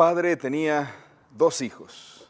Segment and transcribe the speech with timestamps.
[0.00, 0.94] Padre tenía
[1.36, 2.26] dos hijos.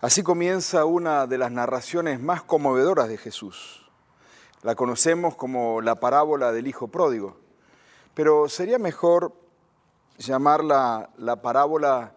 [0.00, 3.90] Así comienza una de las narraciones más conmovedoras de Jesús.
[4.62, 7.36] La conocemos como la parábola del hijo pródigo,
[8.14, 9.32] pero sería mejor
[10.18, 12.12] llamarla la parábola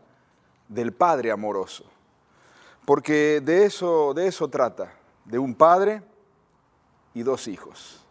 [0.68, 1.85] del padre amoroso,
[2.85, 4.93] porque de eso, de eso trata,
[5.23, 6.04] de un padre
[7.16, 8.05] y dos hijos.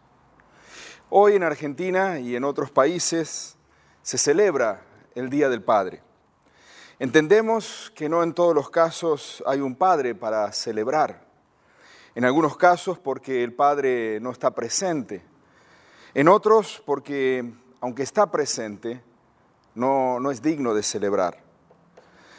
[1.09, 3.55] Hoy en Argentina y en otros países
[4.01, 4.81] se celebra
[5.15, 6.03] el Día del Padre.
[6.97, 11.25] Entendemos que no en todos los casos hay un padre para celebrar.
[12.15, 15.21] En algunos casos porque el padre no está presente.
[16.13, 17.51] En otros porque,
[17.81, 19.03] aunque está presente,
[19.73, 21.43] no, no es digno de celebrar.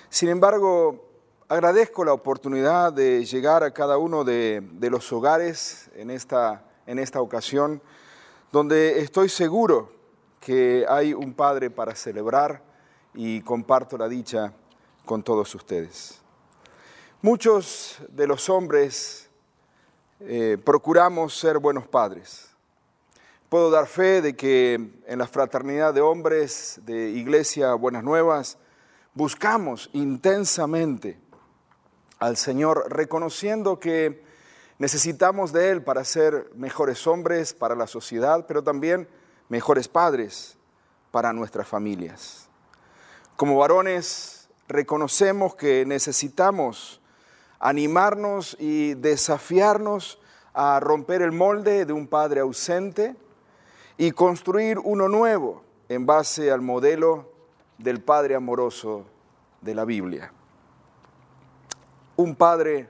[0.08, 1.04] Sin embargo,
[1.48, 6.98] agradezco la oportunidad de llegar a cada uno de, de los hogares en esta, en
[6.98, 7.82] esta ocasión,
[8.52, 9.92] donde estoy seguro
[10.40, 12.65] que hay un padre para celebrar
[13.16, 14.52] y comparto la dicha
[15.04, 16.20] con todos ustedes.
[17.22, 19.28] Muchos de los hombres
[20.20, 22.50] eh, procuramos ser buenos padres.
[23.48, 24.74] Puedo dar fe de que
[25.06, 28.58] en la fraternidad de hombres de Iglesia Buenas Nuevas
[29.14, 31.18] buscamos intensamente
[32.18, 34.24] al Señor, reconociendo que
[34.78, 39.08] necesitamos de Él para ser mejores hombres para la sociedad, pero también
[39.48, 40.58] mejores padres
[41.10, 42.45] para nuestras familias.
[43.36, 47.02] Como varones reconocemos que necesitamos
[47.60, 50.18] animarnos y desafiarnos
[50.54, 53.14] a romper el molde de un padre ausente
[53.98, 57.30] y construir uno nuevo en base al modelo
[57.76, 59.04] del padre amoroso
[59.60, 60.32] de la Biblia.
[62.16, 62.88] Un padre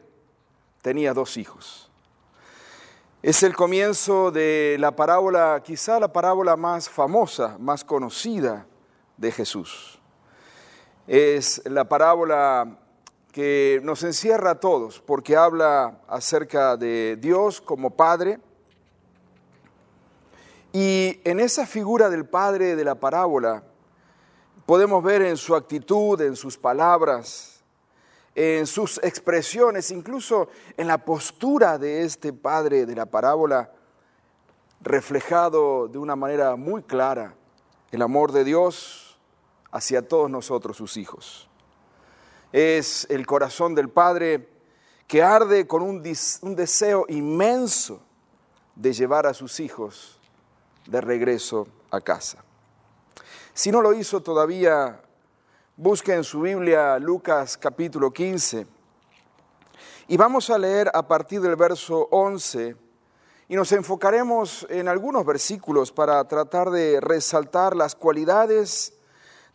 [0.80, 1.90] tenía dos hijos.
[3.20, 8.64] Es el comienzo de la parábola, quizá la parábola más famosa, más conocida
[9.16, 10.00] de Jesús.
[11.06, 12.78] Es la parábola
[13.30, 18.40] que nos encierra a todos porque habla acerca de Dios como Padre.
[20.72, 23.62] Y en esa figura del Padre de la parábola
[24.66, 27.62] podemos ver en su actitud, en sus palabras,
[28.34, 33.70] en sus expresiones, incluso en la postura de este Padre de la parábola,
[34.80, 37.36] reflejado de una manera muy clara
[37.92, 39.05] el amor de Dios
[39.70, 41.48] hacia todos nosotros, sus hijos.
[42.52, 44.48] Es el corazón del Padre
[45.06, 48.00] que arde con un, deseo inmenso
[48.74, 50.20] de llevar a sus hijos
[50.86, 52.44] de regreso a casa.
[53.54, 55.00] Si no lo hizo todavía,
[55.76, 58.66] busque en su Biblia Lucas capítulo 15
[60.08, 62.76] y vamos a leer a partir del verso 11
[63.48, 68.95] y nos enfocaremos en algunos versículos para tratar de resaltar las cualidades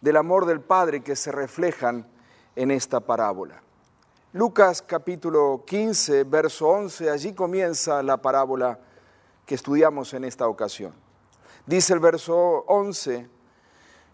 [0.02, 2.08] del amor del Padre que se reflejan
[2.56, 3.62] en esta parábola.
[4.34, 8.80] Lucas capítulo 15, verso 11, allí comienza la parábola
[9.46, 10.94] que estudiamos en esta ocasión.
[11.66, 13.30] Dice el verso 11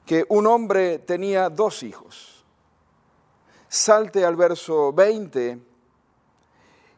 [0.06, 2.46] que un hombre tenía dos hijos.
[3.70, 5.60] Salte al verso 20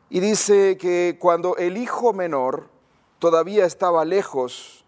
[0.10, 2.70] y dice que cuando el hijo menor
[3.20, 4.86] todavía estaba lejos,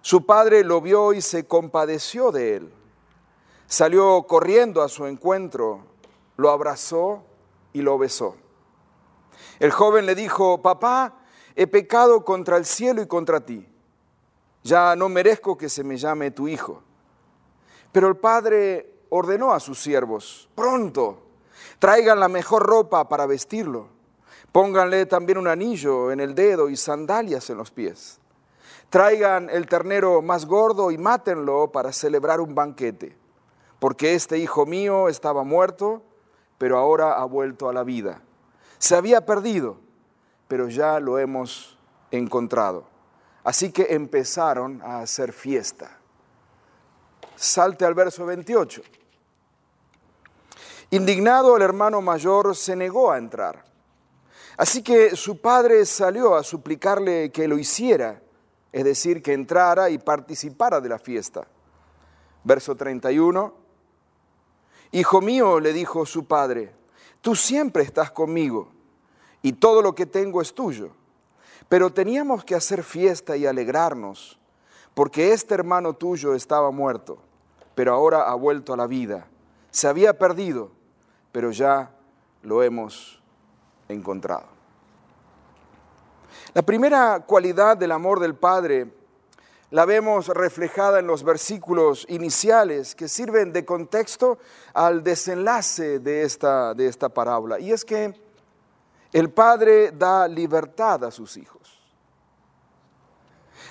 [0.00, 2.72] su padre lo vio y se compadeció de él.
[3.66, 5.80] Salió corriendo a su encuentro,
[6.36, 7.24] lo abrazó
[7.72, 8.36] y lo besó.
[9.58, 11.14] El joven le dijo, papá,
[11.54, 13.66] he pecado contra el cielo y contra ti.
[14.62, 16.82] Ya no merezco que se me llame tu hijo.
[17.90, 21.22] Pero el padre ordenó a sus siervos, pronto,
[21.78, 23.88] traigan la mejor ropa para vestirlo,
[24.50, 28.18] pónganle también un anillo en el dedo y sandalias en los pies.
[28.88, 33.16] Traigan el ternero más gordo y mátenlo para celebrar un banquete,
[33.82, 36.04] porque este hijo mío estaba muerto,
[36.56, 38.22] pero ahora ha vuelto a la vida.
[38.78, 39.76] Se había perdido,
[40.46, 41.76] pero ya lo hemos
[42.12, 42.84] encontrado.
[43.42, 45.98] Así que empezaron a hacer fiesta.
[47.34, 48.82] Salte al verso 28.
[50.90, 53.64] Indignado el hermano mayor se negó a entrar.
[54.56, 58.22] Así que su padre salió a suplicarle que lo hiciera,
[58.70, 61.48] es decir, que entrara y participara de la fiesta.
[62.44, 63.61] Verso 31.
[64.92, 66.74] Hijo mío, le dijo su padre,
[67.22, 68.68] tú siempre estás conmigo
[69.40, 70.90] y todo lo que tengo es tuyo.
[71.68, 74.38] Pero teníamos que hacer fiesta y alegrarnos,
[74.92, 77.18] porque este hermano tuyo estaba muerto,
[77.74, 79.26] pero ahora ha vuelto a la vida.
[79.70, 80.70] Se había perdido,
[81.32, 81.90] pero ya
[82.42, 83.22] lo hemos
[83.88, 84.44] encontrado.
[86.52, 88.92] La primera cualidad del amor del Padre
[89.72, 94.38] la vemos reflejada en los versículos iniciales que sirven de contexto
[94.74, 97.58] al desenlace de esta, de esta parábola.
[97.58, 98.14] Y es que
[99.14, 101.80] el Padre da libertad a sus hijos.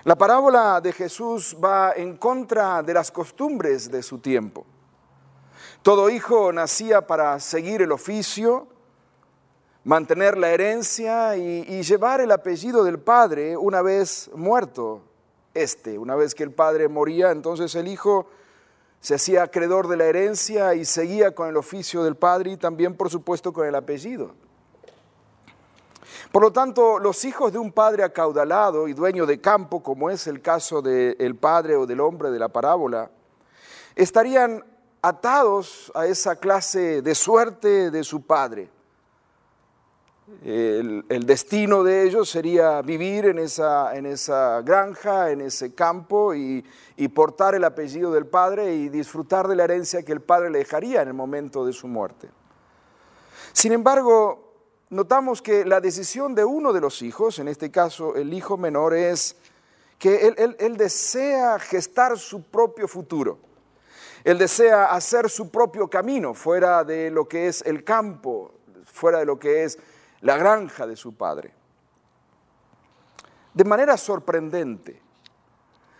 [0.03, 4.65] La parábola de Jesús va en contra de las costumbres de su tiempo.
[5.83, 8.67] Todo hijo nacía para seguir el oficio,
[9.83, 15.03] mantener la herencia y, y, llevar el apellido del padre una vez muerto
[15.53, 15.97] este.
[15.97, 18.27] Una vez que el padre moría, entonces el hijo
[18.99, 22.95] se hacía acreedor de la herencia y seguía con el oficio del padre y también,
[22.95, 24.33] por supuesto, con el apellido.
[26.31, 30.27] Por lo tanto, los hijos de un padre acaudalado y dueño de campo, como es
[30.27, 33.09] el caso del padre o del hombre de la parábola,
[33.95, 34.63] estarían
[35.01, 38.69] atados a esa clase de suerte de su padre.
[40.43, 46.65] El, destino de ellos sería vivir en esa, en esa granja, en ese campo y,
[46.97, 50.59] y, portar el apellido del padre y disfrutar de la herencia que el padre le
[50.59, 52.29] dejaría en el momento de su muerte.
[53.53, 54.53] Sin embargo,
[54.89, 58.93] notamos que la decisión de uno de los hijos, en este caso el hijo menor,
[58.93, 59.35] es
[59.99, 63.37] que él, él, él desea gestar su propio futuro.
[64.23, 68.53] Él desea hacer su propio camino fuera de lo que es el campo,
[68.85, 69.77] fuera de lo que es
[70.21, 71.53] la granja de su padre.
[73.53, 75.01] De manera sorprendente,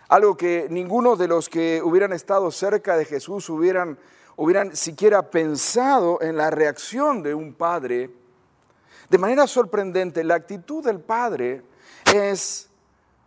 [0.08, 3.98] algo que ninguno de los que hubieran estado cerca de Jesús hubieran,
[4.36, 8.10] hubieran siquiera pensado en la reacción de un padre,
[9.08, 11.62] de manera sorprendente, la actitud del padre
[12.14, 12.70] es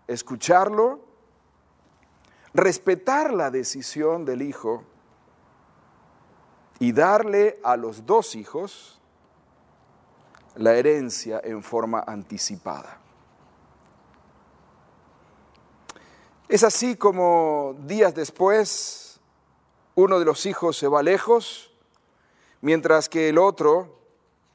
[0.08, 1.00] escucharlo,
[2.56, 4.84] respetar la decisión del hijo
[6.80, 8.95] y darle a los dos hijos
[10.56, 13.00] la herencia en forma anticipada.
[16.48, 19.20] Es así como días después
[19.96, 21.72] uno de los hijos se va lejos,
[22.62, 24.00] mientras que el otro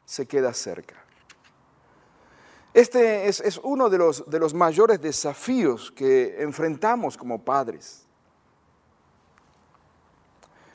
[0.04, 0.96] se queda cerca.
[2.72, 8.06] Este es, es uno de los, de los mayores desafíos que enfrentamos como padres.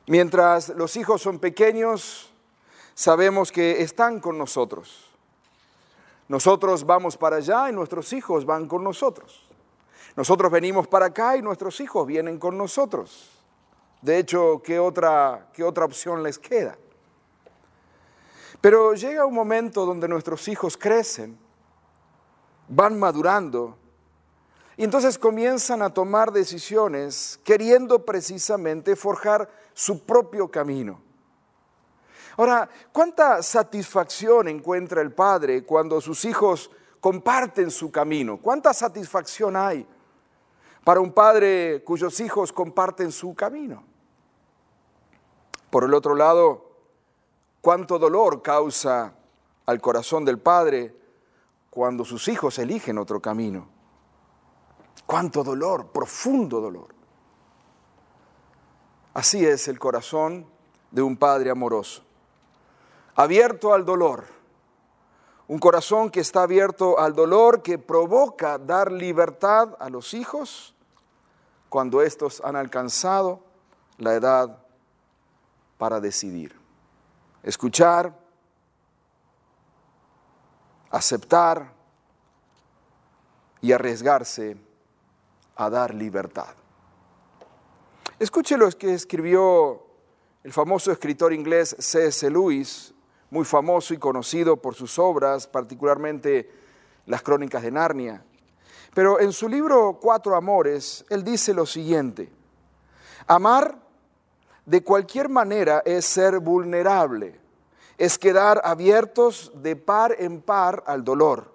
[0.08, 2.34] Mientras los hijos son pequeños,
[2.94, 5.15] sabemos que están con nosotros.
[6.28, 9.48] Nosotros vamos para allá y nuestros hijos van con nosotros.
[10.16, 13.32] Nosotros venimos para acá y nuestros hijos vienen con nosotros.
[14.02, 16.78] De hecho, ¿qué otra, qué otra opción les queda?
[18.62, 21.38] Pero llega un momento donde nuestros hijos crecen,
[22.68, 23.78] van madurando,
[24.78, 31.02] y entonces comienzan a tomar decisiones queriendo precisamente forjar su propio camino.
[32.38, 36.70] Ahora, ¿cuánta satisfacción encuentra el padre cuando sus hijos
[37.00, 38.38] comparten su camino?
[38.42, 39.88] ¿Cuánta satisfacción hay
[40.84, 43.84] para un padre cuyos hijos comparten su camino?
[45.70, 46.72] Por el otro lado,
[47.62, 49.14] ¿cuánto dolor causa
[49.66, 50.94] al corazón del padre
[51.70, 53.70] cuando sus hijos eligen otro camino?
[55.06, 56.94] ¿Cuánto dolor, profundo dolor?
[59.14, 60.46] Así es el corazón
[60.92, 62.05] de un padre amoroso
[63.16, 64.26] abierto al dolor.
[65.48, 70.76] Un corazón que está abierto al dolor que provoca dar libertad a los hijos
[71.70, 73.44] cuando estos han alcanzado
[73.98, 74.58] la edad
[75.78, 76.60] para decidir.
[77.44, 78.18] Escuchar,
[80.90, 81.72] aceptar
[83.62, 84.58] y arriesgarse
[85.56, 86.56] a dar libertad.
[88.18, 89.86] Escuche lo que escribió
[90.44, 92.30] el famoso escritor inglés C.S.
[92.30, 92.95] Lewis
[93.36, 96.50] muy famoso y conocido por sus obras, particularmente
[97.06, 98.24] las crónicas de Narnia.
[98.94, 102.32] Pero en su libro Cuatro Amores, él dice lo siguiente,
[103.28, 103.78] amar
[104.66, 107.38] de cualquier manera es ser vulnerable,
[107.98, 111.52] es quedar abiertos de par en par al dolor.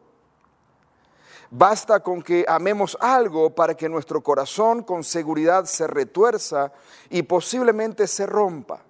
[1.51, 6.73] Basta con que amemos algo para que nuestro corazón con seguridad se retuerza
[7.09, 8.83] y posiblemente se rompa.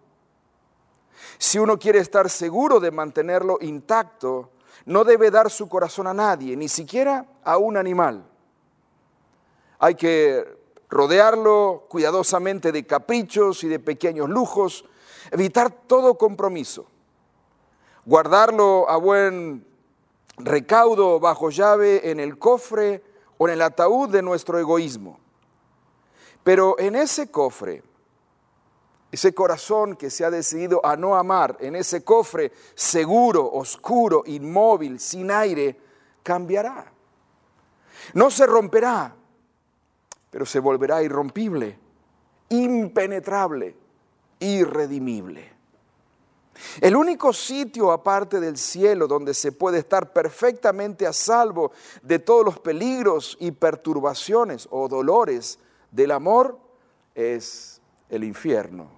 [1.41, 4.51] Si uno quiere estar seguro de mantenerlo intacto,
[4.85, 8.27] no debe dar su corazón a nadie, ni siquiera a un animal.
[9.79, 10.45] Hay que
[10.91, 14.85] rodearlo cuidadosamente de caprichos y de pequeños lujos,
[15.31, 16.85] evitar todo compromiso,
[18.05, 19.67] guardarlo a buen
[20.37, 23.03] recaudo bajo llave en el cofre
[23.39, 25.19] o en el ataúd de nuestro egoísmo.
[26.45, 27.83] Pero en ese cofre,
[29.11, 35.01] ese corazón que se ha decidido a no amar, en ese cofre seguro, oscuro, inmóvil,
[35.01, 35.79] sin aire,
[36.23, 36.93] cambiará.
[38.15, 39.15] No se romperá,
[40.31, 41.79] pero se volverá irrompible,
[42.51, 43.77] impenetrable,
[44.39, 45.61] irredimible.
[46.81, 52.45] El único sitio aparte del cielo donde se puede estar perfectamente a salvo de todos
[52.45, 55.59] los peligros y perturbaciones o dolores
[55.91, 56.59] del amor
[57.15, 58.91] es el infierno,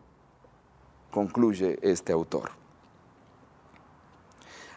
[1.13, 2.51] concluye este autor.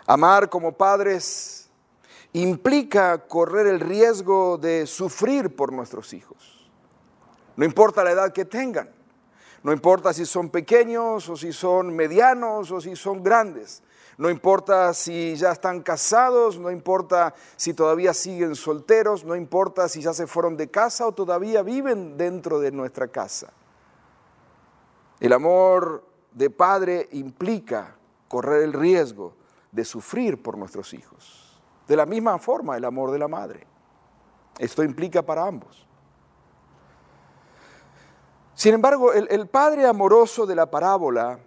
[0.06, 1.70] Amar como padres
[2.34, 6.70] implica correr el riesgo de sufrir por nuestros hijos.
[7.56, 8.90] No importa la edad que tengan,
[9.64, 13.82] no importa si son pequeños o si son medianos o si son grandes.
[14.18, 20.02] No importa si ya están casados, no importa si todavía siguen solteros, no importa si
[20.02, 23.52] ya se fueron de casa o todavía viven dentro de nuestra casa.
[25.20, 27.96] El amor de padre implica
[28.28, 29.34] correr el riesgo
[29.72, 31.62] de sufrir por nuestros hijos.
[31.88, 33.66] De la misma forma el amor de la madre.
[34.60, 35.88] Esto implica para ambos.
[38.54, 41.40] Sin embargo, el, el padre amoroso de la parábola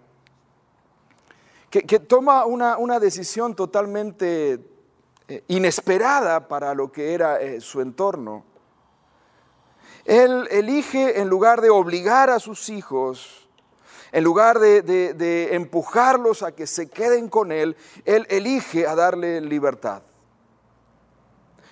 [1.69, 4.59] que, que toma una, una, decisión totalmente
[5.27, 8.43] eh, inesperada para lo que era eh, su entorno.
[10.05, 13.48] Él elige, en lugar de obligar a sus hijos,
[14.11, 17.75] en lugar de, de, empujarlos a que se queden con él,
[18.05, 20.01] él elige a darle libertad.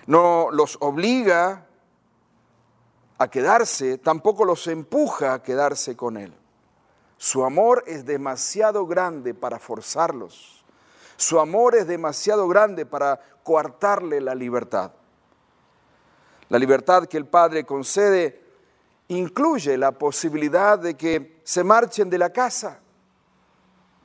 [0.06, 1.66] No los obliga
[3.18, 6.32] a quedarse, tampoco los empuja a quedarse con él.
[7.16, 10.64] Su amor es demasiado grande para forzarlos.
[11.16, 14.92] Su amor es demasiado grande para coartarle la libertad.
[16.48, 18.47] La libertad que el Padre concede
[19.08, 22.80] incluye la posibilidad de que se marchen de la casa,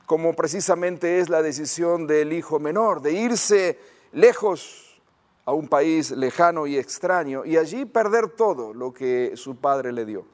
[0.06, 3.78] como precisamente es la decisión del hijo menor, de irse
[4.12, 5.00] lejos
[5.44, 10.04] a un país lejano y extraño y allí perder todo lo que su padre le
[10.04, 10.26] dio.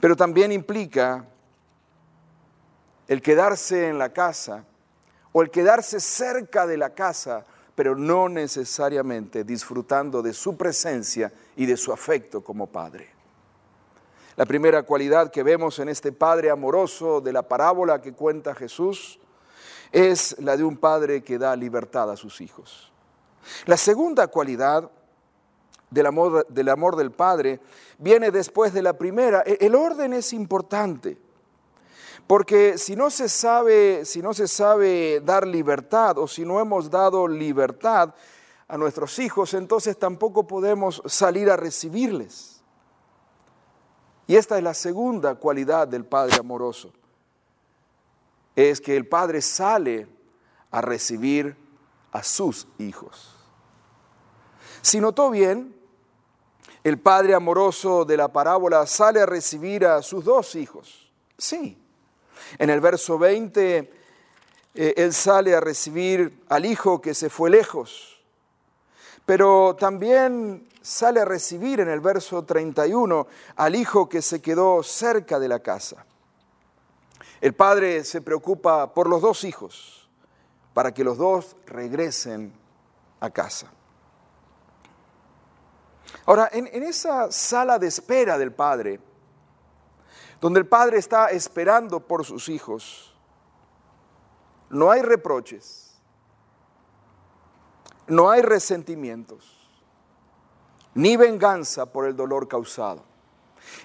[0.00, 1.26] Pero también implica
[3.08, 4.64] el quedarse en la casa
[5.32, 7.44] o el quedarse cerca de la casa,
[7.74, 13.21] pero no necesariamente disfrutando de su presencia y de su afecto como padre.
[14.36, 19.18] La primera cualidad que vemos en este padre amoroso de la parábola que cuenta Jesús
[19.90, 22.90] es la de un padre que da libertad a sus hijos.
[23.66, 24.90] La segunda cualidad
[25.90, 27.60] del amor del, padre
[27.98, 29.42] viene después de la primera.
[29.44, 31.18] E, el orden es importante.
[32.26, 36.88] Porque si no se sabe, si no se sabe dar libertad o si no hemos
[36.88, 38.14] dado libertad
[38.68, 42.51] a nuestros hijos, entonces tampoco podemos salir a recibirles.
[44.26, 46.92] Y esta es la segunda cualidad del Padre amoroso.
[48.54, 50.06] Es que el Padre sale
[50.70, 51.56] a recibir
[52.12, 53.34] a sus hijos.
[54.80, 55.74] Si notó bien,
[56.84, 61.12] el Padre amoroso de la parábola sale a recibir a sus dos hijos.
[61.38, 61.78] Sí,
[62.58, 63.92] en el verso 20,
[64.74, 68.11] eh, él sale a recibir al hijo que se fue lejos,
[69.26, 73.26] pero también sale a recibir en el verso 31
[73.56, 76.04] al hijo que se quedó cerca de la casa.
[77.40, 80.08] El padre se preocupa por los dos hijos,
[80.74, 82.52] para que los dos regresen
[83.20, 83.70] a casa.
[86.24, 89.00] Ahora, en, en esa sala de espera del padre,
[90.42, 93.14] donde el padre está esperando por sus hijos.
[94.70, 95.91] No hay reproches,
[98.06, 99.58] no hay resentimientos,
[100.94, 103.04] ni venganza por el dolor causado.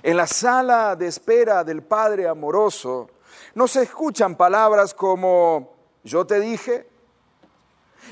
[0.03, 3.09] En la sala de espera del Padre amoroso
[3.55, 6.87] no se escuchan palabras como yo te dije,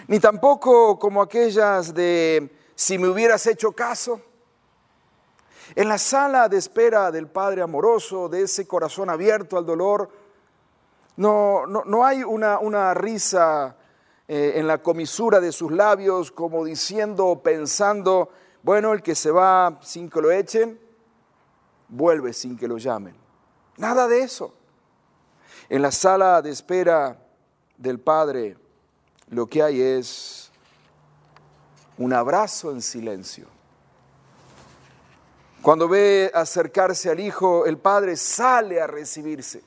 [0.07, 4.21] ni tampoco como aquellas de si me hubieras hecho caso.
[5.75, 10.09] En la sala de espera del Padre amoroso, de ese corazón abierto al dolor,
[11.17, 13.75] no, no, no hay una, una risa
[14.27, 18.29] eh, en la comisura de sus labios como diciendo o pensando,
[18.63, 20.79] bueno, el que se va sin que lo echen,
[21.89, 23.15] vuelve sin que lo llamen.
[23.77, 24.53] Nada de eso.
[25.69, 27.19] En la sala de espera
[27.77, 28.57] del Padre
[29.29, 30.51] lo que hay es
[31.97, 33.47] un abrazo en silencio.
[35.61, 39.63] Cuando ve acercarse al hijo, el padre sale a recibirse,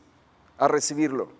[0.58, 1.37] a recibirlo.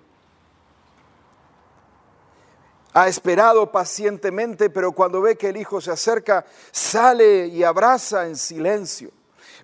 [2.98, 8.34] Ha esperado pacientemente, pero cuando ve que el hijo se acerca, sale y abraza en
[8.34, 9.12] silencio,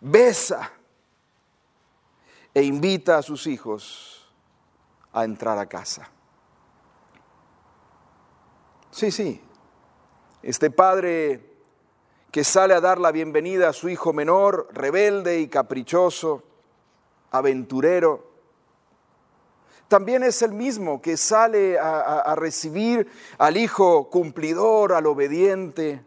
[0.00, 0.70] besa
[2.54, 4.32] e invita a sus hijos
[5.12, 6.08] a entrar a casa.
[8.92, 9.42] Sí, sí,
[10.40, 11.56] este padre
[12.30, 16.44] que sale a dar la bienvenida a su hijo menor, rebelde y caprichoso,
[17.32, 18.33] aventurero,
[19.88, 23.06] también es el mismo que sale a, recibir
[23.38, 26.02] al hijo cumplidor, al obediente,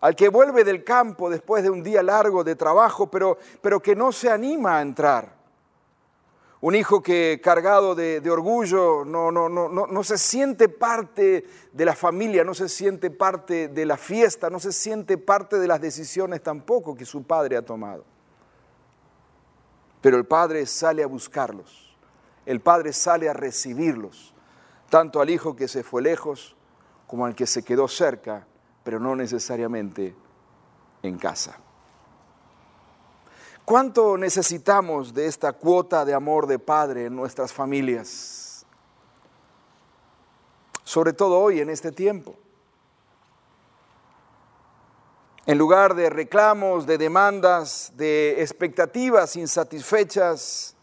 [0.00, 3.94] al que vuelve del campo después de un día largo de trabajo, pero, pero que
[3.94, 5.36] no se anima a entrar.
[6.60, 11.94] Un hijo que cargado de, orgullo no, no, no, no se siente parte de la
[11.94, 16.42] familia, no se siente parte de la fiesta, no se siente parte de las decisiones
[16.42, 18.04] tampoco que su padre ha tomado.
[20.00, 21.85] Pero el padre sale a buscarlos
[22.46, 24.32] el padre sale a recibirlos,
[24.88, 26.56] tanto al hijo que se fue lejos
[27.06, 28.46] como al que se quedó cerca,
[28.84, 30.14] pero no necesariamente
[31.02, 31.58] en casa.
[33.64, 38.64] ¿Cuánto necesitamos de esta cuota de amor de padre en nuestras familias?
[40.84, 42.36] Sobre todo hoy, en este tiempo.
[45.46, 50.75] En lugar de reclamos, de demandas, de expectativas insatisfechas,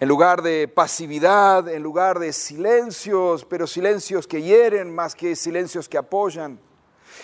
[0.00, 5.88] en lugar de pasividad, en lugar de silencios, pero silencios que hieren más que silencios
[5.88, 6.58] que apoyan,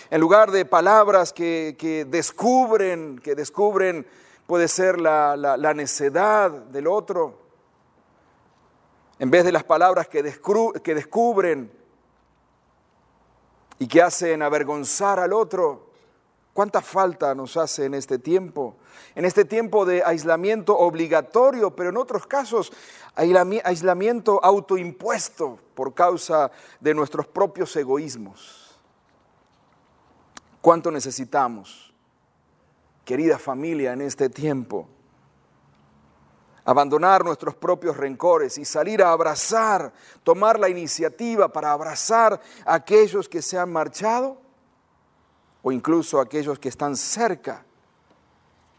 [0.09, 4.07] en lugar de palabras que, que descubren, que descubren
[4.45, 7.41] puede ser la, la, necedad del otro,
[9.19, 11.69] en vez de las palabras que, descru, que descubren
[13.79, 15.87] y que hacen avergonzar al otro,
[16.57, 18.66] ¿Cuánta falta nos hace en este tiempo?
[19.15, 22.71] En este tiempo de aislamiento obligatorio, pero en otros casos
[23.15, 28.79] aislamiento autoimpuesto por causa de nuestros propios egoísmos.
[30.61, 31.93] ¿Cuánto necesitamos,
[33.05, 34.87] querida familia, en este tiempo?
[36.65, 43.29] Abandonar nuestros propios rencores y salir a abrazar, tomar la iniciativa para abrazar a aquellos
[43.29, 44.41] que se han marchado
[45.61, 47.65] o incluso aquellos que están cerca,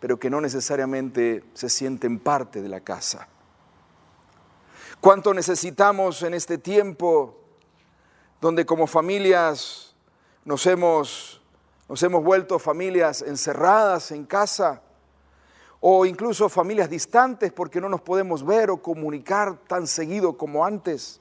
[0.01, 3.29] pero que no necesariamente se sienten parte de la casa.
[5.01, 7.39] ¿Cuánto necesitamos en este tiempo
[8.41, 9.95] donde como familias
[10.45, 11.41] nos hemos,
[11.89, 14.83] nos hemos vuelto familias encerradas en casa?
[15.81, 21.21] o incluso familias distantes porque no nos podemos ver o comunicar tan seguido como antes.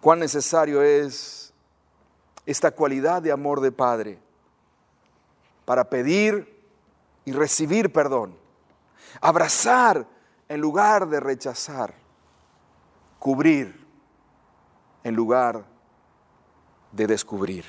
[0.00, 1.52] Cuán necesario es
[2.44, 4.18] esta cualidad de amor de Padre
[5.64, 6.51] para pedir
[7.24, 8.36] y recibir perdón,
[9.20, 10.06] abrazar
[10.48, 11.94] en lugar de rechazar,
[13.18, 13.86] cubrir
[15.04, 15.64] en lugar
[16.92, 17.64] de descubrir,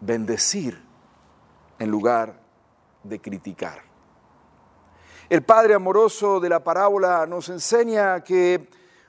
[0.00, 0.82] bendecir
[1.78, 2.40] en lugar
[3.02, 3.82] de criticar.
[5.28, 8.68] El Padre amoroso de la parábola nos enseña que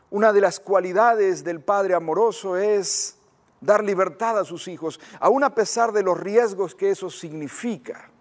[0.10, 3.18] una de las cualidades del Padre amoroso es
[3.60, 8.13] dar libertad a sus hijos, aun a pesar de los riesgos que eso significa.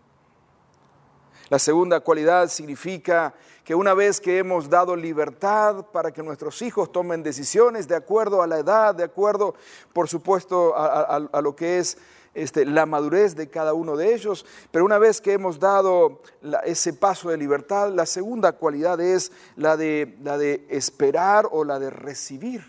[1.53, 6.91] La segunda cualidad significa que una vez que hemos dado libertad para que nuestros hijos
[6.91, 9.55] tomen decisiones de acuerdo a la edad, de acuerdo,
[9.93, 11.99] por supuesto, a, lo que es
[12.33, 16.23] este, la madurez de cada uno de ellos, pero una vez que hemos dado
[16.65, 21.79] ese paso de libertad, la segunda cualidad es la de, la de esperar o la
[21.79, 22.65] de recibir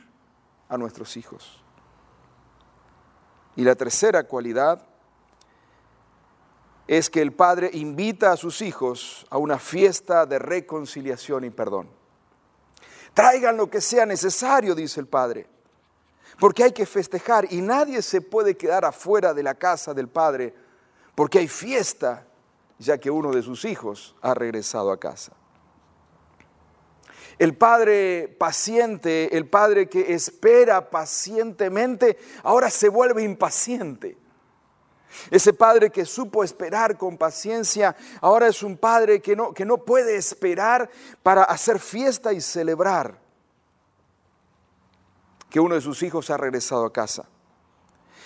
[0.67, 1.63] a nuestros hijos.
[3.56, 4.86] Y la tercera cualidad
[6.88, 11.89] es que el padre invita a sus hijos a una fiesta de reconciliación y perdón.
[13.13, 15.48] Traigan lo que sea necesario, dice el padre,
[16.39, 20.54] porque hay que festejar y nadie se puede quedar afuera de la casa del padre
[21.15, 22.26] porque hay fiesta,
[22.80, 25.32] ya que uno de sus hijos ha regresado a casa.
[27.39, 34.17] El padre paciente, el padre que espera pacientemente, ahora se vuelve impaciente.
[35.30, 39.78] Ese padre que supo esperar con paciencia, ahora es un padre que no, que no
[39.78, 40.89] puede esperar
[41.21, 43.17] para hacer fiesta y celebrar
[45.49, 47.28] que uno de sus hijos ha regresado a casa.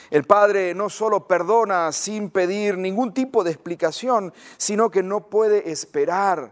[0.10, 5.69] El padre no solo perdona sin pedir ningún tipo de explicación, sino que no puede
[5.69, 6.52] esperar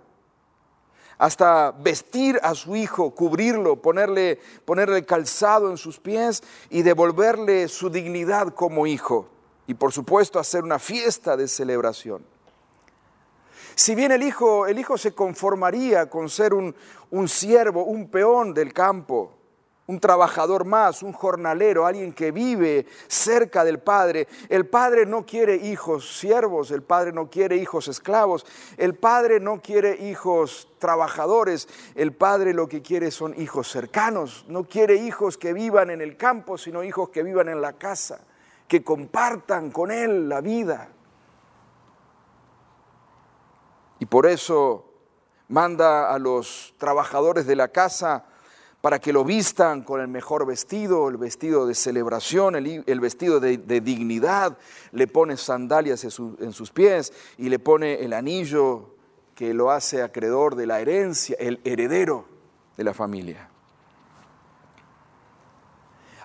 [1.17, 7.89] hasta vestir a su hijo, cubrirlo, ponerle, ponerle calzado en sus pies y devolverle su
[7.89, 9.29] dignidad como hijo.
[9.67, 12.23] Y por supuesto hacer una fiesta de celebración.
[13.75, 16.75] Si bien el hijo, el hijo se conformaría con ser un,
[17.11, 19.35] un siervo, un peón del campo,
[19.87, 24.27] un trabajador más, un jornalero, alguien que vive cerca del Padre.
[24.49, 28.45] El Padre no quiere hijos siervos, el Padre no quiere hijos esclavos,
[28.77, 34.63] el Padre no quiere hijos trabajadores, el Padre lo que quiere son hijos cercanos, no
[34.63, 38.21] quiere hijos que vivan en el campo, sino hijos que vivan en la casa,
[38.67, 40.89] que compartan con Él la vida.
[43.99, 44.85] Y por eso
[45.47, 48.25] manda a los trabajadores de la casa,
[48.81, 53.57] para que lo vistan con el mejor vestido, el vestido de celebración, el, vestido de,
[53.57, 54.59] dignidad,
[54.91, 56.11] le pone sandalias en,
[56.53, 58.91] sus pies y le pone el anillo
[59.33, 62.25] que lo hace acreedor de la herencia, el heredero
[62.77, 63.49] de la familia.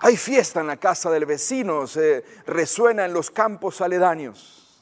[0.03, 4.81] Hay fiesta en la casa del vecino, se resuena en los campos aledaños,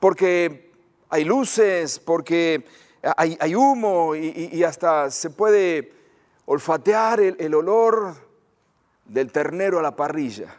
[0.00, 0.72] porque
[1.10, 2.66] hay luces, porque
[3.14, 5.92] hay, humo y, hasta se puede
[6.46, 8.14] olfatear el, el olor
[9.04, 10.56] del ternero a la parrilla.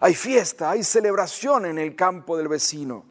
[0.00, 3.06] Hay fiesta, hay celebración en el campo del vecino.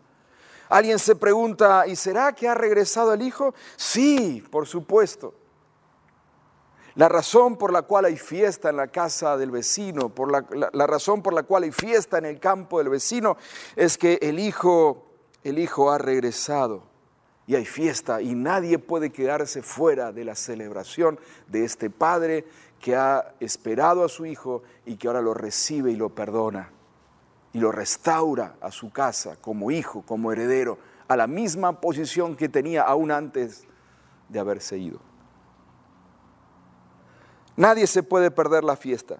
[0.69, 3.55] Alguien se pregunta, ¿y será que ha regresado el hijo?
[3.77, 5.33] Sí, por supuesto.
[6.95, 11.23] La razón por la cual hay fiesta en la casa del vecino, por la, razón
[11.23, 13.35] por la cual hay fiesta en el campo del vecino,
[13.75, 15.07] es que el hijo,
[15.43, 16.83] el hijo ha regresado
[17.47, 22.45] y hay fiesta y nadie puede quedarse fuera de la celebración de este padre
[22.79, 26.71] que ha esperado a su hijo y que ahora lo recibe y lo perdona
[27.53, 30.77] y lo restaura a su casa como hijo, como heredero,
[31.07, 33.65] a la misma posición que tenía aún antes
[34.29, 35.12] de haberse ido.
[37.55, 39.19] Nadie se puede perder la fiesta,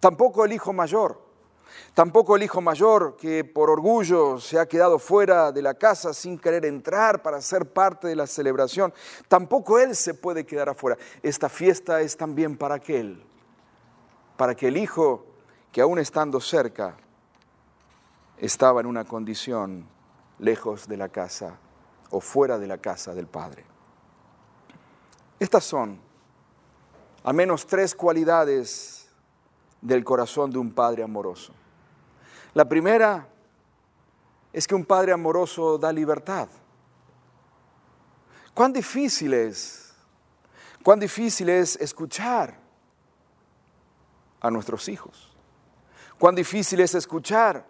[0.00, 1.24] tampoco el hijo mayor.
[1.92, 6.38] Tampoco el hijo mayor que por orgullo se ha quedado fuera de la casa sin
[6.38, 8.92] querer entrar para ser parte de la celebración.
[9.28, 10.96] Tampoco él se puede quedar afuera.
[11.22, 13.22] Esta fiesta es también para aquel,
[14.36, 15.26] para que el hijo
[15.72, 16.96] que aún estando cerca
[18.38, 19.86] estaba en una condición
[20.38, 21.58] lejos de la casa
[22.10, 23.64] o fuera de la casa del Padre.
[25.38, 25.98] Estas son
[27.24, 29.08] al menos tres cualidades
[29.80, 31.52] del corazón de un Padre amoroso.
[32.54, 33.26] La primera
[34.52, 36.48] es que un padre amoroso da libertad.
[38.54, 39.92] Cuán difícil es,
[40.84, 42.56] cuán difícil es escuchar
[44.40, 45.32] a nuestros hijos.
[46.18, 47.66] Cuán difícil es escuchar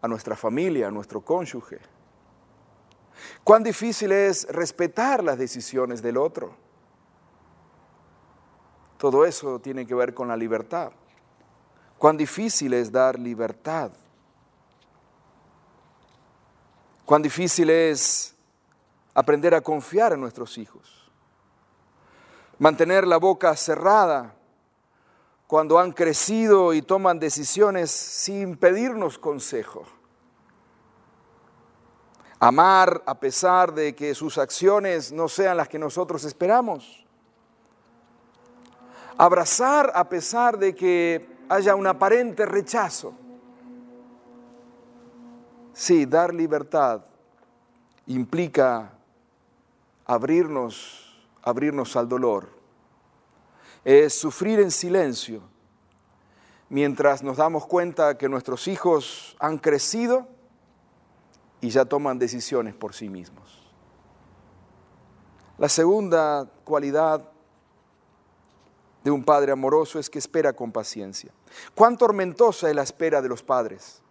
[0.00, 1.80] a nuestra familia, a nuestro cónyuge.
[3.42, 6.65] Cuán difícil es respetar las decisiones del otro.
[8.98, 10.92] Todo eso tiene que ver con la libertad.
[11.98, 13.90] Cuán difícil es dar libertad.
[17.04, 18.34] Cuán difícil es
[19.14, 21.10] aprender a confiar en nuestros hijos.
[22.58, 24.34] Mantener la boca cerrada
[25.46, 29.84] cuando han crecido y toman decisiones sin pedirnos consejo.
[32.40, 37.05] Amar a pesar de que sus acciones no sean las que nosotros esperamos.
[39.18, 43.14] Abrazar a pesar de que haya un aparente rechazo.
[45.72, 47.02] Sí, dar libertad
[48.06, 48.92] implica
[50.04, 52.48] abrirnos, abrirnos al dolor.
[53.84, 55.42] Es sufrir en silencio
[56.68, 60.26] mientras nos damos cuenta que nuestros hijos han crecido
[61.60, 63.62] y ya toman decisiones por sí mismos.
[65.58, 67.30] La segunda cualidad
[69.06, 71.30] de un padre amoroso es que espera con paciencia.
[71.76, 74.02] Cuán tormentosa es la espera de los padres.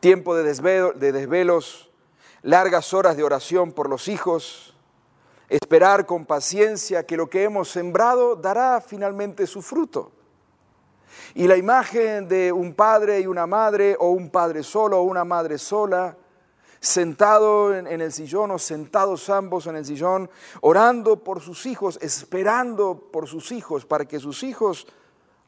[0.00, 1.88] Tiempo de, de desvelos,
[2.42, 4.74] largas horas de oración por los hijos,
[5.48, 10.10] esperar con paciencia que lo que hemos sembrado dará finalmente su fruto.
[11.32, 15.24] Y la imagen de un padre y una madre, o un padre solo o una
[15.24, 16.16] madre sola,
[16.80, 23.10] sentado en, el sillón o sentados ambos en el sillón, orando por sus hijos, esperando
[23.12, 24.86] por sus hijos, para que sus hijos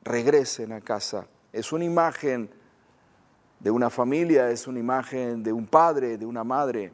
[0.02, 1.26] regresen a casa.
[1.52, 2.50] Es una imagen
[3.60, 6.92] de una familia, es una imagen de un padre, de una madre,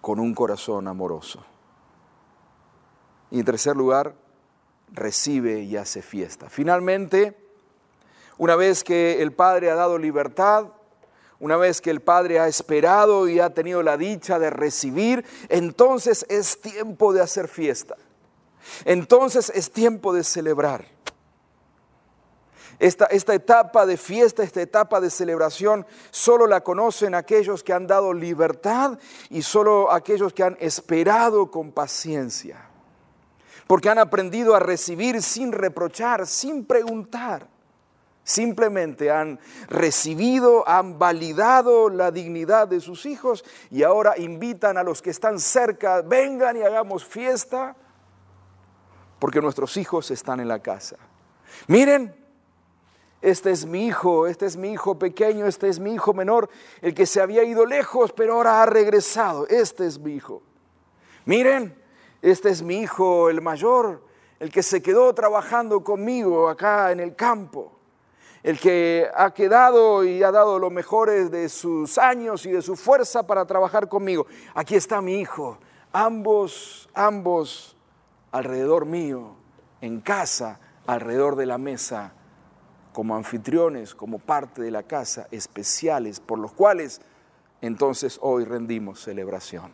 [0.00, 1.44] con un corazón amoroso.
[3.30, 4.14] Y en tercer lugar,
[4.92, 6.48] recibe y hace fiesta.
[6.48, 7.36] Finalmente,
[8.38, 10.68] una vez que el Padre ha dado libertad,
[11.38, 16.24] una vez que el Padre ha esperado y ha tenido la dicha de recibir, entonces
[16.28, 17.96] es tiempo de hacer fiesta.
[18.84, 20.84] Entonces es tiempo de celebrar.
[22.78, 27.86] Esta, esta, etapa de fiesta, esta etapa de celebración, solo la conocen aquellos que han
[27.86, 28.98] dado libertad
[29.30, 32.68] y solo aquellos que han esperado con paciencia.
[33.66, 37.48] Porque han aprendido a recibir sin reprochar, sin preguntar.
[38.26, 45.00] Simplemente han recibido, han validado la dignidad de sus hijos y ahora invitan a los
[45.00, 47.76] que están cerca, vengan y hagamos fiesta,
[49.20, 50.96] porque nuestros hijos están en la casa.
[51.68, 52.16] Miren,
[53.22, 56.50] este es mi hijo, este es mi hijo pequeño, este es mi hijo menor,
[56.82, 59.46] el que se había ido lejos, pero ahora ha regresado.
[59.46, 60.42] Este es mi hijo.
[61.26, 61.80] Miren,
[62.22, 64.02] este es mi hijo el mayor,
[64.40, 67.75] el que se quedó trabajando conmigo acá en el campo
[68.46, 72.76] el que ha quedado y ha dado lo mejores de sus años y de su
[72.76, 74.28] fuerza para trabajar conmigo.
[74.54, 75.58] Aquí está mi hijo,
[75.92, 77.76] ambos, ambos
[78.30, 79.34] alrededor mío,
[79.80, 82.12] en casa, alrededor de la mesa,
[82.92, 87.00] como anfitriones, como parte de la casa, especiales, por los cuales
[87.62, 89.72] entonces hoy rendimos celebración.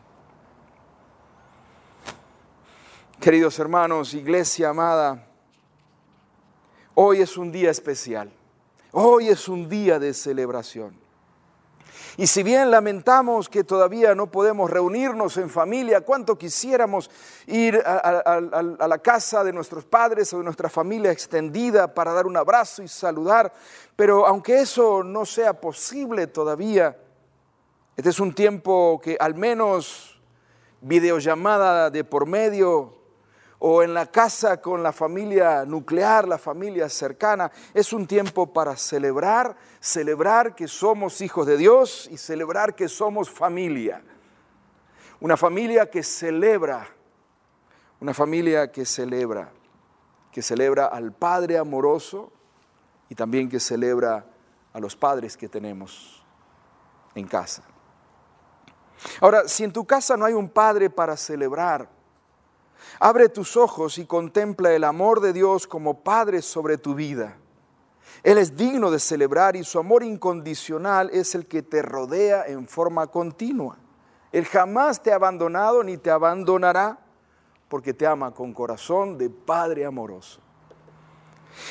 [3.21, 5.27] Queridos hermanos, iglesia amada,
[6.95, 8.33] hoy es un día especial.
[8.95, 10.95] Hoy es un día de celebración.
[12.19, 17.11] Y si bien lamentamos que todavía no podemos reunirnos en familia, cuánto quisiéramos
[17.47, 22.37] ir a, la casa de nuestros padres o de nuestra familia extendida para dar un
[22.37, 23.51] abrazo y saludar,
[23.97, 26.95] pero aunque eso no sea posible todavía,
[27.97, 30.21] este es un tiempo que al menos
[30.83, 33.02] videollamada de por medio
[33.65, 37.49] o en la casa con la familia nuclear, la familia cercana.
[37.73, 43.31] Es un tiempo para celebrar, celebrar que somos hijos de Dios y celebrar que somos
[43.31, 44.03] familia.
[45.21, 46.89] Una familia que celebra,
[48.01, 49.53] una familia que celebra,
[50.33, 52.33] que celebra al Padre amoroso
[53.09, 54.27] y también que celebra
[54.73, 56.25] a los padres que tenemos
[57.15, 57.63] en casa.
[59.21, 62.02] Ahora, si en tu casa no hay un padre para celebrar,
[63.01, 67.37] Abre tus ojos y contempla el amor de Dios como Padre sobre tu vida.
[68.23, 72.69] Él es digno de celebrar y su amor incondicional es el que te rodea en
[72.69, 73.79] forma continua.
[74.31, 76.99] Él jamás te ha abandonado ni te abandonará
[77.69, 80.41] porque te ama con corazón de Padre amoroso.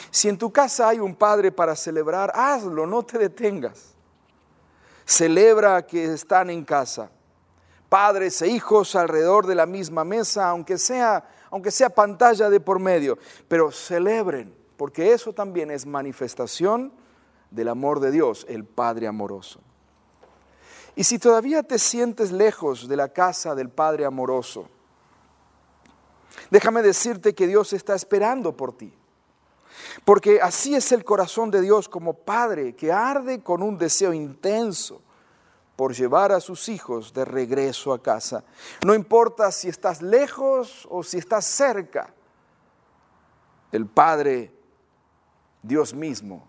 [0.10, 3.96] Si en tu casa hay un Padre para celebrar, hazlo, no te detengas.
[5.06, 7.10] Celebra que están en casa
[7.92, 12.80] padres e hijos alrededor de la misma mesa, aunque sea, aunque sea pantalla de por
[12.80, 13.18] medio,
[13.50, 16.94] pero celebren, porque eso también es manifestación
[17.50, 19.60] del amor de Dios, el Padre amoroso.
[20.96, 24.70] Y si todavía te sientes lejos de la casa del Padre amoroso,
[26.50, 28.94] déjame decirte que Dios está esperando por ti.
[30.06, 35.02] Porque así es el corazón de Dios como Padre, que arde con un deseo intenso
[35.76, 38.44] por llevar a sus hijos de regreso a casa.
[38.86, 42.14] No importa si estás lejos o si estás cerca,
[43.72, 44.52] el Padre,
[45.64, 46.48] Dios mismo,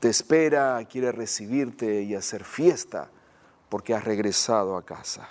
[0.00, 3.10] te espera, quiere recibirte y hacer fiesta
[3.68, 5.28] porque has regresado a casa.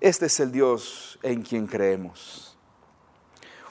[0.00, 2.49] Este es el Dios en quien creemos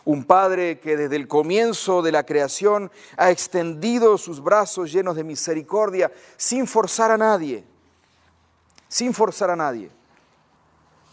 [0.09, 5.23] un Padre que desde el comienzo de la creación ha extendido sus brazos llenos de
[5.23, 7.63] misericordia sin forzar a nadie,
[8.87, 9.91] sin forzar a nadie,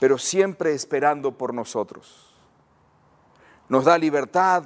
[0.01, 2.35] pero siempre esperando por nosotros.
[3.69, 4.65] Nos da libertad,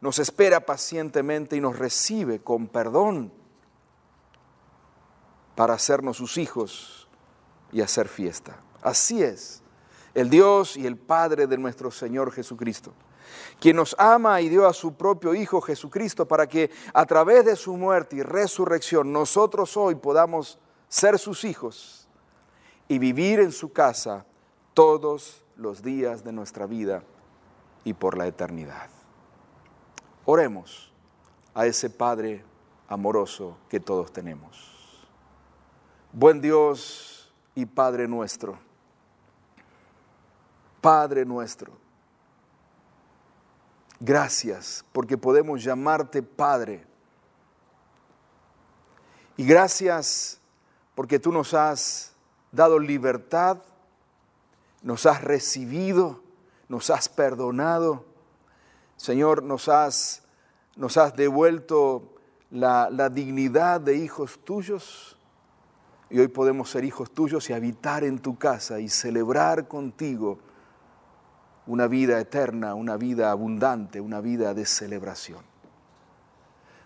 [0.00, 3.32] nos espera pacientemente y nos recibe con perdón
[5.56, 7.08] para hacernos sus hijos
[7.72, 8.60] y hacer fiesta.
[8.80, 9.60] Así es
[10.14, 12.94] el Dios y el Padre de nuestro Señor Jesucristo
[13.60, 17.56] quien nos ama y dio a su propio Hijo Jesucristo para que a través de
[17.56, 20.58] su muerte y resurrección nosotros hoy podamos
[20.88, 22.08] ser sus hijos
[22.88, 24.26] y vivir en su casa
[24.74, 27.02] todos los días de nuestra vida
[27.84, 28.88] y por la eternidad.
[30.24, 30.92] Oremos
[31.54, 32.44] a ese Padre
[32.88, 35.06] amoroso que todos tenemos.
[36.12, 38.58] Buen Dios y Padre nuestro,
[40.80, 41.72] Padre nuestro,
[44.00, 46.84] Gracias porque podemos llamarte Padre.
[49.36, 50.38] Y gracias
[50.94, 52.12] porque tú nos has
[52.52, 53.58] dado libertad,
[54.82, 56.20] nos has recibido,
[56.68, 58.04] nos has perdonado.
[58.96, 60.22] Señor, nos has,
[60.74, 62.14] nos has devuelto
[62.50, 65.16] la, la dignidad de hijos tuyos
[66.08, 70.38] y hoy podemos ser hijos tuyos y habitar en tu casa y celebrar contigo
[71.66, 75.40] una vida eterna, una vida abundante, una vida de celebración.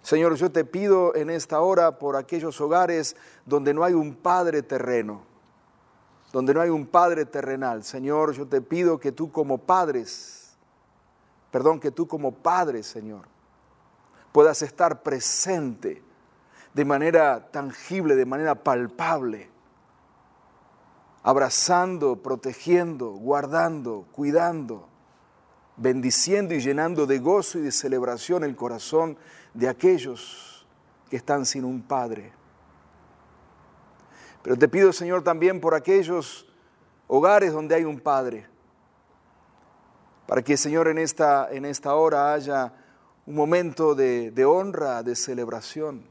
[0.02, 4.62] Señor, yo te pido en esta hora por aquellos hogares donde no hay un Padre
[4.62, 5.22] terreno,
[6.32, 7.84] donde no hay un Padre terrenal.
[7.84, 10.56] Señor, yo te pido que tú como padres,
[11.50, 13.26] perdón, que tú como Padre, Señor,
[14.32, 16.02] puedas estar presente
[16.72, 19.50] de manera tangible, de manera palpable,
[21.22, 24.88] abrazando, protegiendo, guardando, cuidando,
[25.76, 29.18] bendiciendo y llenando de gozo y de celebración el corazón
[29.54, 30.66] de aquellos
[31.08, 32.32] que están sin un Padre.
[34.42, 36.46] Pero te pido, Señor, también por aquellos
[37.06, 38.46] hogares donde hay un Padre,
[40.26, 42.72] para que, Señor, en esta, en esta hora haya
[43.26, 46.04] un momento de, de honra, de celebración,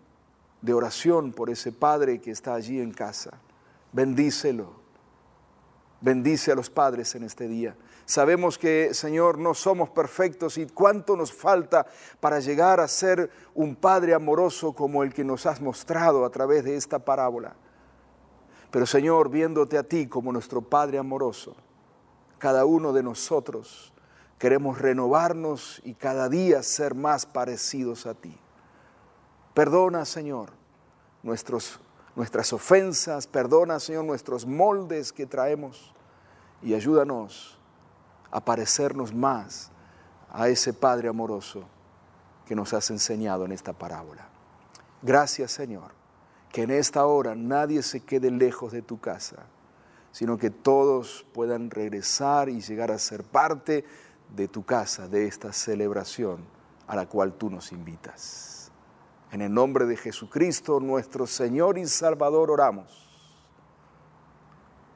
[0.62, 3.40] de oración por ese Padre que está allí en casa.
[3.94, 4.79] Bendícelo.
[6.02, 7.76] Bendice a los padres en este día.
[8.06, 11.86] Sabemos que, Señor, no somos perfectos y cuánto nos falta
[12.20, 16.64] para llegar a ser un Padre amoroso como el que nos has mostrado a través
[16.64, 17.56] de esta parábola.
[18.72, 21.56] Pero, Señor, viéndote a ti como nuestro Padre amoroso,
[22.38, 23.94] cada uno de nosotros
[24.40, 28.36] queremos renovarnos y cada día ser más parecidos a ti.
[29.54, 30.52] Perdona, Señor,
[31.24, 31.80] nuestros,
[32.20, 35.94] nuestras ofensas, perdona, Señor, nuestros moldes que traemos
[36.62, 37.58] y ayúdanos
[38.30, 39.72] a parecernos más
[40.30, 41.64] a ese Padre amoroso
[42.46, 44.28] que nos has enseñado en esta parábola.
[45.02, 45.94] Gracias, Señor,
[46.52, 49.46] que en esta hora nadie se quede lejos de tu casa,
[50.12, 53.86] sino que todos puedan regresar y llegar a ser parte
[54.36, 56.44] de tu casa, de esta celebración
[56.86, 58.59] a la cual tú nos invitas.
[59.32, 63.08] En el nombre de Jesucristo, nuestro Señor y Salvador, oramos.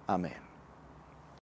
[0.08, 0.43] Amén.